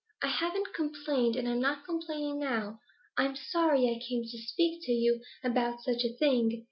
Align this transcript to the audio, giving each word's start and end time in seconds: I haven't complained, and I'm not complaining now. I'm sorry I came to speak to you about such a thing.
I 0.23 0.25
haven't 0.29 0.73
complained, 0.73 1.35
and 1.35 1.47
I'm 1.47 1.59
not 1.59 1.85
complaining 1.85 2.39
now. 2.39 2.79
I'm 3.17 3.35
sorry 3.35 3.87
I 3.87 4.01
came 4.03 4.23
to 4.23 4.29
speak 4.39 4.81
to 4.87 4.91
you 4.91 5.21
about 5.43 5.81
such 5.83 6.03
a 6.03 6.17
thing. 6.17 6.59